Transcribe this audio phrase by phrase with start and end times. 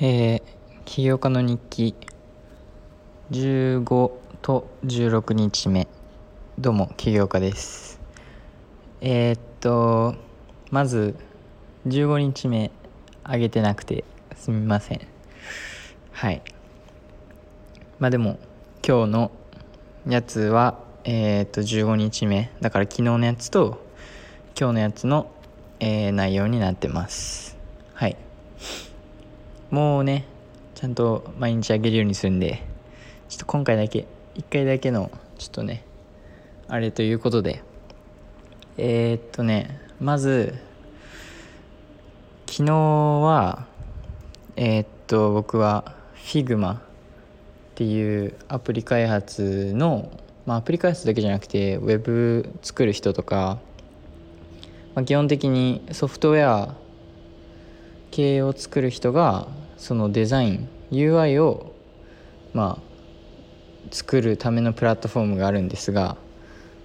[0.00, 0.42] えー、
[0.84, 1.96] 起業家の日記。
[3.32, 5.88] 15と16日目。
[6.56, 7.98] どうも起業家です。
[9.00, 10.14] えー、っと
[10.70, 11.16] まず
[11.88, 12.70] 15日目
[13.28, 14.04] 上げてなくて
[14.36, 15.00] すみません。
[16.12, 16.42] はい。
[17.98, 18.38] まあでも
[18.86, 19.32] 今日の
[20.06, 22.52] やつはえー、っと15日目。
[22.60, 23.84] だから昨日のやつと
[24.56, 25.28] 今日のやつの、
[25.80, 27.58] えー、内容になってます。
[27.94, 28.16] はい。
[29.70, 30.24] もうね
[30.74, 32.62] ちゃんと毎日あげるようにするんで
[33.28, 35.84] ちょっと今回だけ1回だけのちょっとね
[36.68, 37.62] あれということで。
[38.80, 40.54] えー、っとねまず
[42.46, 43.66] 昨日は
[44.54, 46.78] えー、っと僕は Figma っ
[47.74, 50.12] ていうアプリ開発の
[50.46, 53.58] まあアプリ開発だけじゃなくてウェブ作る人とか、
[54.94, 56.76] まあ、基本的にソフトウェア
[58.10, 61.74] 系を作る人がそのデザイン UI を
[62.54, 62.88] まあ
[63.90, 66.16] 作るためのプラットフォームがあるんですが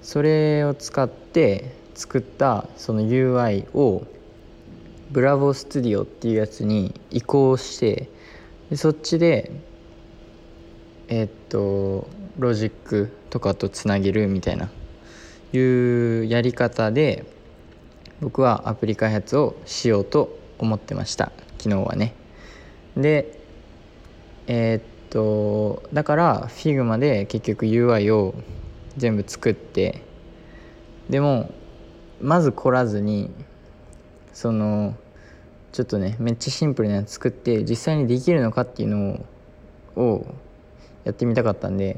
[0.02, 4.06] それを使って作ったその UI を
[5.12, 8.10] ブラボース t ディオっていうやつに移行して
[8.70, 9.52] でそっちで
[11.08, 12.08] えー、っと
[12.40, 14.70] ロジックとかとつなげるみたいな
[15.54, 17.26] いうやり方で
[18.22, 21.32] 僕はアプリ開発をしようと思ってました。
[21.60, 22.14] 昨日はね。
[22.98, 23.40] で
[24.48, 28.34] えー、っとだから Figma で結局 UI を
[28.98, 30.02] 全部作って
[31.10, 31.52] でも
[32.22, 33.32] まず来らずに
[34.34, 34.96] その
[35.72, 39.26] ちょっとねめっちゃシンプルなやつ作って実際にできるのかっていうの
[39.96, 40.26] を
[41.04, 41.98] やってみたかったんで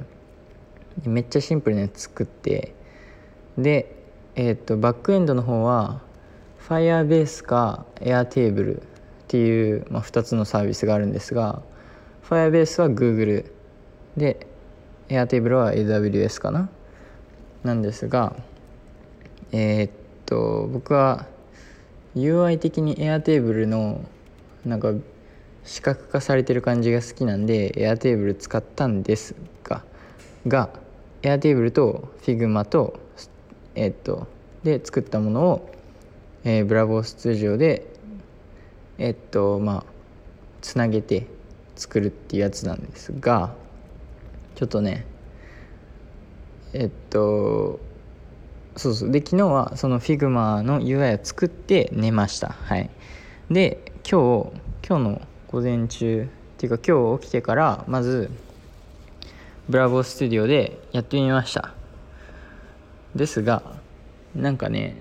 [1.04, 2.74] めっちゃシンプルなやつ作って
[3.58, 3.96] で
[4.36, 6.02] えー、っとバックエンドの方は
[6.68, 8.84] Firebase か Airtable っ
[9.28, 11.62] ていう、まあ、2つのサービスがあるんですが
[12.28, 13.52] Firebase は Google
[14.18, 14.48] で
[15.10, 16.70] Airtable は AWS かな？
[17.64, 18.36] なんですが
[19.52, 19.92] えー、っ
[20.25, 21.28] と僕は
[22.16, 24.04] UI 的に Airtable の
[24.66, 24.94] なんか
[25.64, 29.84] 視覚化されてる感じが好きなんで Airtable 使ったんですが
[30.48, 30.70] が
[31.22, 33.00] Airtable と Figma と
[33.75, 34.28] えー、っと
[34.64, 35.75] で作ったものを
[36.45, 37.85] えー、ブラボース通常で
[38.97, 39.85] えっとまあ
[40.61, 41.28] つなげて
[41.75, 43.53] 作るっていうやつなんですが
[44.56, 45.06] ちょっとね
[46.72, 47.79] えっと
[48.78, 49.11] そうそう。
[49.11, 52.50] で昨日はその Figma の UI を作って寝ました。
[52.50, 52.89] はい。
[53.50, 58.29] で今日今日の午前中っていうか今日起きてからまず
[59.69, 61.73] ブラボースタジオでやってみました。
[63.16, 63.63] ですが
[64.35, 64.97] なんかね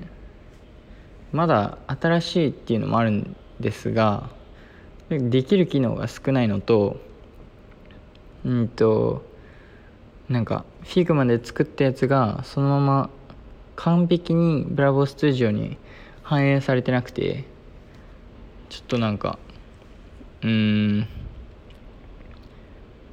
[1.35, 4.31] まだ新しいっていうのもあるんですが
[5.11, 7.01] できる機能が少ないのと
[8.45, 9.25] うんと
[10.29, 13.11] なんか Figma で作ったやつがそのまま
[13.75, 15.77] 完璧にブラボースタジオに
[16.23, 17.45] 反映されてなくて
[18.69, 19.39] ちょっとなんか
[20.43, 21.09] うーん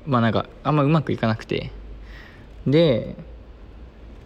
[0.05, 1.71] まあなんかあんまうまくいかなくて。
[2.67, 3.15] で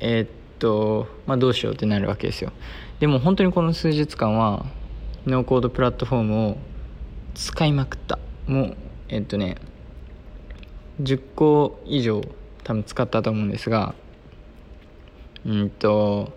[0.01, 0.29] えー、っ
[0.65, 2.51] とまあどうしようってなるわけですよ。
[2.99, 4.65] でも本当にこの数日間は
[5.27, 6.57] ノーコードプラットフォームを
[7.35, 8.17] 使いまくった。
[8.47, 8.77] もう
[9.09, 9.57] えっとね
[11.03, 12.21] 10個以上
[12.63, 13.93] 多分使ったと思うんですが
[15.45, 16.33] うんと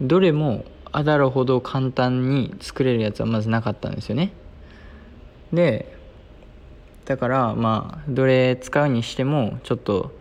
[0.00, 4.32] どれもあだるほど簡単に作れるやつはまずなかったんですよね。
[5.52, 5.92] で
[7.04, 10.12] だからまあどれ使うにしてもちょっと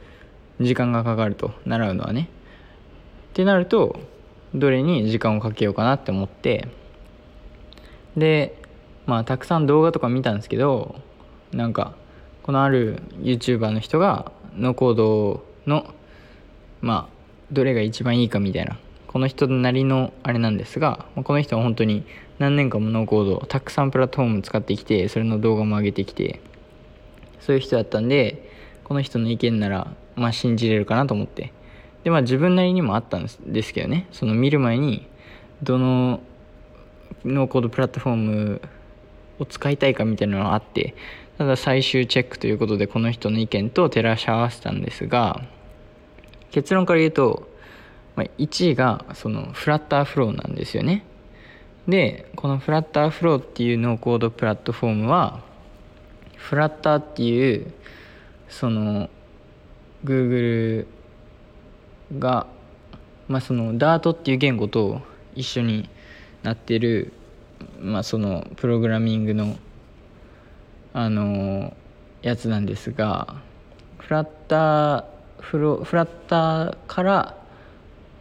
[0.59, 2.29] 時間がかかると習うのはね。
[3.37, 3.99] ってなると
[4.55, 6.67] どれに時間をかけようかなって思って。
[8.17, 8.59] で
[9.05, 10.95] まあたくさん動画とか見たんですけど
[11.51, 11.93] なんか
[12.41, 15.93] このある YouTuber の人がノーコードの
[16.81, 17.13] まあ
[17.51, 18.79] どれが一番いいかみたいな。
[19.05, 22.05] この人なりのあれなんですがこの人は本当に
[22.39, 26.41] 何年間もノーコードたくさんプラットフォーム使ってきてそれの動画も上げてきて
[27.39, 28.51] そういう人だったんで
[28.83, 31.53] この人の意見ならまあ信じれるかなと思って。
[32.07, 34.07] でまあ自分なりにもあったんですけどね。
[34.13, 35.05] その見る前に
[35.61, 36.21] どの
[37.25, 38.61] ノーコードプラットフォーム
[39.39, 40.95] を使いたいかみたいなのがあって
[41.37, 45.41] ただ最終チェックということでこの人の意見と照らし合わせたんですが
[46.49, 47.49] 結論から言うと、
[48.15, 51.03] まあ、1位がそのフラッターフローなんですよね。
[51.89, 55.43] でこの FlutterFlow っていうノーコードプラットフォームは
[56.37, 57.73] フラッターっていう
[58.47, 59.09] その
[60.05, 60.87] Google
[62.17, 62.47] が、
[63.27, 65.01] まあ、その Dart っていう言語と
[65.35, 65.89] 一緒に
[66.43, 67.13] なってる、
[67.79, 69.57] まあ、そのプログラミングの
[70.93, 71.75] あの
[72.23, 73.35] やつなんですが
[73.99, 75.05] フラッター
[75.39, 77.37] フロフラッターから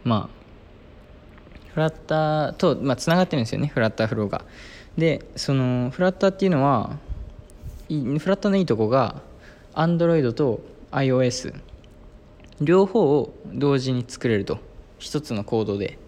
[0.03, 0.37] まあ
[1.73, 4.43] フラッターと、まあ、つながってるんですよねフラッターフローが。
[4.97, 6.97] でそのフラッターっていうのは
[7.87, 9.21] フラッターのいいとこが
[9.73, 10.59] Android と
[10.91, 11.53] iOS
[12.61, 14.59] 両方を同時に作れると。
[14.99, 15.99] 一つのコードで。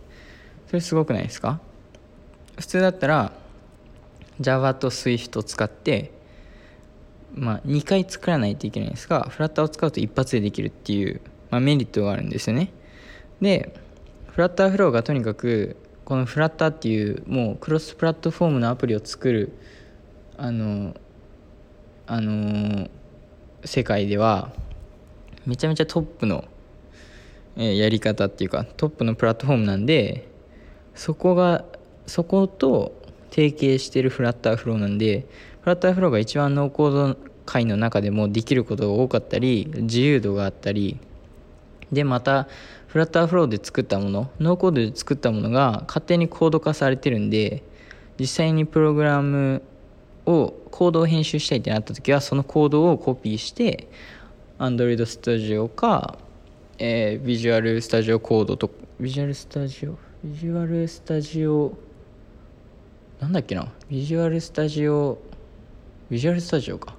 [0.67, 1.59] それすごくないですか？
[2.57, 3.33] 普通だったら
[4.39, 6.11] Java と Swift を使って
[7.35, 12.71] まあ、2回作らないといけないんですがフラッターを使うと一発でできるっていう、まあ、メリットがあるんですよね。
[13.39, 13.75] で
[14.27, 19.53] フラッターフローがとにかくこのフラッターっていうもうクロスプラットフォームのアプリを作る
[20.37, 20.95] あの
[22.07, 22.89] あの
[23.63, 24.51] 世界では
[25.45, 26.45] めちゃめちゃトップの、
[27.57, 30.27] えやり方っていうかトップのプラットフォームなんで
[30.95, 31.65] そこが
[32.05, 32.93] そこと
[33.31, 35.27] 提携してるフラッターフローなんで
[35.61, 40.99] フラッターフローが一番ノーコード界の中でもできることが多かったり自由度があったり
[41.91, 42.47] でまた
[42.87, 47.63] フラッターフローで作ったものノーコードで作ったものが勝手にコード化されてるんで
[48.19, 49.63] 実際にプログラム
[50.25, 53.87] をコードを編集したいってなった時はそのコードをコピーして
[54.59, 56.17] Android Studio か、
[56.77, 58.69] えー、Visual Studio Code と
[59.01, 59.95] Visual Studio?
[60.25, 61.73] Visual Studio
[63.19, 65.17] なんだっけな？Visual Studio
[66.09, 66.95] ビジュアルスタジオか。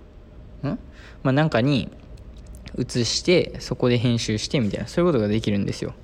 [0.62, 0.66] ん？
[0.66, 0.78] ま
[1.24, 1.90] あなんかに
[2.78, 4.86] 移してそこで編集してみたいな。
[4.86, 5.94] そういうことができるんですよ。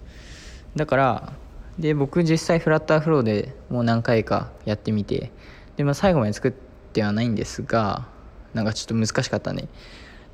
[0.74, 1.32] だから
[1.78, 5.30] で僕実際フラッターフローでもう何回かやってみて
[5.76, 6.52] で、まあ、最後まで作っ
[6.92, 8.08] てはないんですが
[8.54, 9.62] なんかちょっと難しかったね。
[9.62, 9.68] で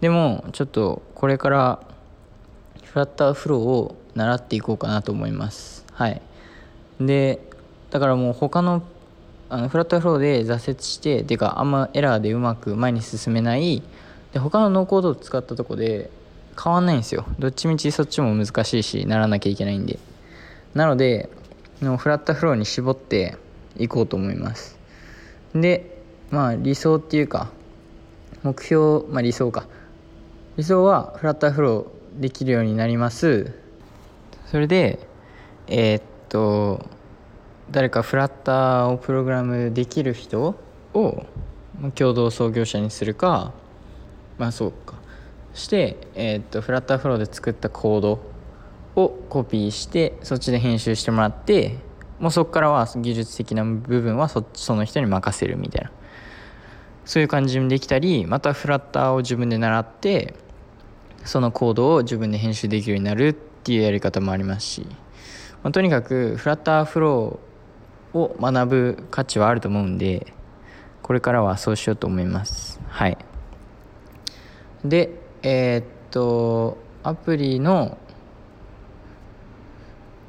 [0.02, 1.80] でもちょっとこれから
[2.84, 5.86] フラッターフローを習っていこうかなと思います。
[5.92, 6.20] はい。
[7.00, 7.38] で
[7.90, 8.82] だからもう他の
[9.48, 13.80] あのフラットフローで挫折してていうかあんまエラーでうまく前に進めない。
[14.32, 16.10] で他のノーコードを使ったとこで
[16.60, 17.24] 変わんないんですよ。
[17.38, 20.00] どっちみちそっちも難しいしならなきゃいけないんで。
[20.74, 21.30] なので
[21.80, 23.36] のフラットフローに絞って
[23.78, 24.76] いこうと思います。
[25.54, 26.02] で
[26.32, 27.52] まあ理想っていうか
[28.42, 29.68] 目標まあ理想か。
[30.62, 33.52] 理想はフラッターフローできるようになります。
[34.46, 35.00] それで
[35.66, 36.86] えー、っと
[37.72, 40.54] 誰かフラッターをプログラムできる人
[40.94, 41.26] を
[41.96, 43.52] 共同創業者にするか
[44.38, 44.94] まあそうか。
[45.52, 48.20] して、えー、っとフラッターフローで作ったコード
[48.94, 51.76] をコピーしてそっちで編集してもらって
[52.20, 55.90] もうそこからは技術的な部分はそその人に任せるみたいな。
[57.04, 60.34] そういう感じにできたりまたフラッターを自分で習って
[61.24, 64.86] そのコードを自分で編集できるようになるっていうやり方もありますし、
[65.62, 70.32] まあ、とにかくフラッターフローを学ぶ価値はあると思うんで
[71.02, 72.80] これからはそうしようと思います。
[72.88, 73.18] はい。
[74.84, 75.10] で
[75.42, 77.98] えー、っとアプリの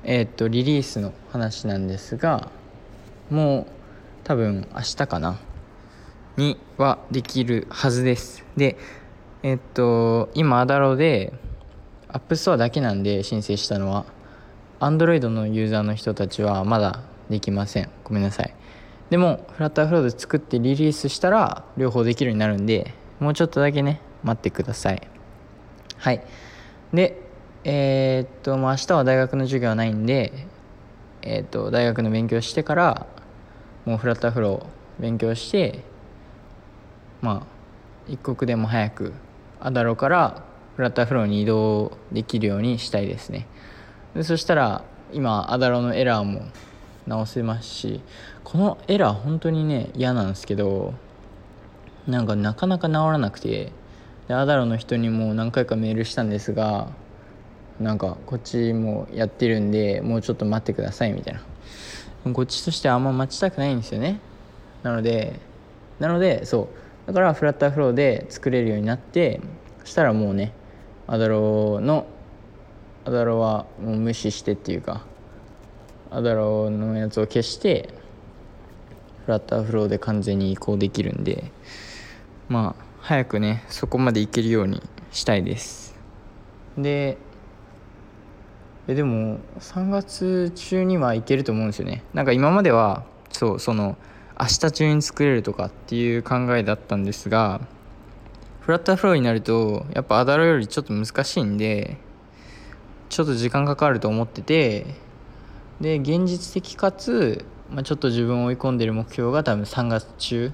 [0.04, 2.50] えー、っとリリースの話なんですが
[3.30, 3.68] もう
[4.24, 5.40] 多分明日かな？
[6.36, 8.44] にはできるはずです。
[8.58, 8.78] で
[9.44, 11.34] えっと今 Adalo で
[12.08, 14.06] App Store だけなんで申請したのは
[14.80, 17.90] Android のユーザーの人たちはまだできません。
[18.06, 18.56] ごめんなさい。
[19.10, 25.02] でもフラッターフローで作ってリリースしたら両方できるようになるんでもうちょっとだけね待ってください。
[25.98, 26.24] はい。
[26.94, 27.22] で
[27.66, 30.32] えー、っともう明日は大学の授業はないんで
[31.22, 33.08] えー、っと大学の勉強してから
[33.86, 35.84] もうフラッターフロー勉強して
[37.22, 37.54] まあ
[38.08, 39.14] 一刻でも早く
[39.66, 40.44] アダロから
[40.76, 43.48] フラッターフローに移動できるようにしたいですね。
[44.14, 46.42] でそしたら今アダロのエラーも
[47.08, 48.02] 直せますし
[48.44, 50.94] このエラー本当にね嫌なんですけど
[52.08, 53.72] なんかなかなか直らなくて
[54.28, 56.90] でアダロの人にも何回かメールしたんですが
[57.80, 61.42] なんかこっちもやってるんでもうちょっと待ってくださいみたいな。
[62.34, 64.20] こっちとしてはあんま待ちたくないんですよね。
[64.84, 65.40] なので
[66.00, 69.42] なのでそうだからフラッターフローで作れるようになって
[69.82, 70.54] そしたらもうね
[71.08, 72.06] アダロの
[73.06, 75.06] アダロはもう無視してっていうか
[76.10, 77.90] アダロのやつを消して
[79.26, 81.52] フラッターフローで完全に移行できるんで
[82.48, 84.82] まあ早くねそこまでいけるように
[85.12, 85.96] したいです。
[86.78, 87.18] で
[88.88, 92.04] えでも3月中にはいけると思うんですよね。
[92.14, 93.98] なんか今まではそうその
[94.40, 97.62] 明日中に作れるとかっていう考えだったんですが
[98.62, 101.98] フラッターフローになるとやっぱアダロよりちょっと難しいんで
[103.10, 104.86] ちょっと時間かかると思ってて
[105.82, 110.52] で現実的かつ、まあ、ちょっと自分を追い込んでる目標が多分3月中。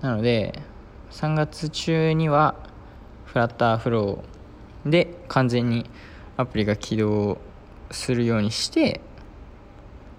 [0.00, 0.60] なので
[1.12, 2.56] 3月中には
[3.24, 5.88] フラッターフローで完全に
[6.36, 7.38] アプリが起動
[7.92, 9.00] するようにして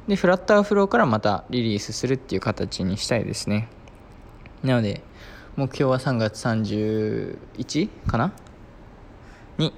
[0.07, 3.69] でフラッターフローからまたリリースするっていう形にしたいですね。
[4.63, 5.01] なので
[5.55, 8.33] 目標は3月31かな
[9.57, 9.73] に、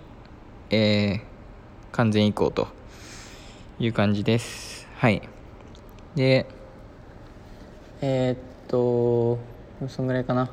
[0.69, 1.21] えー、
[1.91, 2.67] 完全移行と
[3.79, 4.87] いう感じです。
[4.97, 5.21] はい。
[6.15, 6.47] で
[8.01, 9.37] えー、っと
[9.89, 10.49] そんぐらいかな。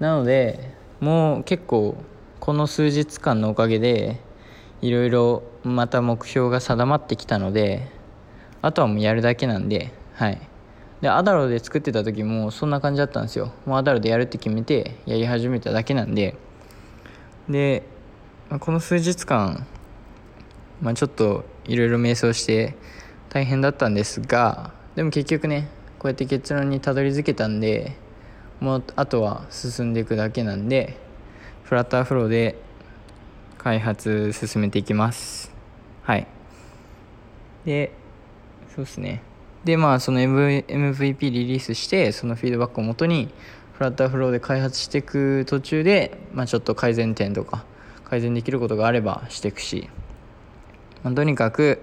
[0.00, 1.96] なのでもう結構
[2.40, 4.20] この数日間のおかげで
[4.80, 7.88] いろいろまた目標が定まってきたので
[8.64, 10.40] あとはもうやるだけなんではい。
[11.02, 13.52] でアダロで作ってた時もそんな感じだったんですよ。
[13.66, 16.34] もうアダロでやるって決めてやり始めただけなんで。
[17.48, 17.82] で
[18.60, 19.66] この数日間、
[20.80, 22.74] まあ、ちょっといろいろ迷走して
[23.28, 25.68] 大変だったんですがでも結局ね
[25.98, 27.98] こうやって結論にたどり着けたんで
[28.60, 30.96] もうあとは進んでいくだけなんで
[31.64, 32.58] フラッターフローで
[33.58, 35.52] 開発進めていきます。
[36.02, 36.26] はい。
[37.66, 37.92] で
[38.74, 39.22] そうですね。
[39.64, 43.32] でまあその MVP リリースしてそのフィードバックをもとに
[43.72, 47.64] フラッターフローで開発していく途中で、まあ、ちょっと改善点とか
[48.04, 49.88] 改善できることがあればしていくし、
[51.02, 51.80] まあ、とにかく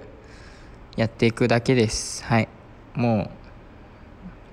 [0.95, 2.23] やっていくだけです。
[2.25, 2.49] はい。
[2.93, 3.31] も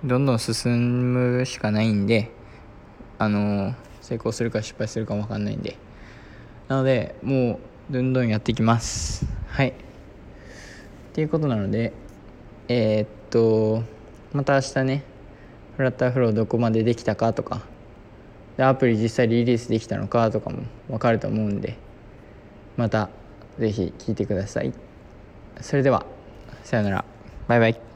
[0.04, 2.30] うどんどん進むしかないんで
[3.18, 5.76] あの成功するか失敗するかも分かんないんで。
[6.68, 7.58] なのでも
[7.90, 9.26] うどんどんやっていきます。
[9.48, 9.70] はい。
[9.70, 9.72] っ
[11.12, 11.92] ていうことなので
[12.68, 13.82] えー、っと
[14.32, 15.04] また明日ね
[15.76, 17.62] フラッターフローどこまでできたかとか
[18.56, 21.78] でアプリ実際リリースできたのかとかも分かると思うんで
[22.76, 23.08] また
[23.58, 24.72] 是非聞いてください。
[25.60, 26.06] それでは
[26.62, 27.04] さようなら。
[27.48, 27.87] バイバイ。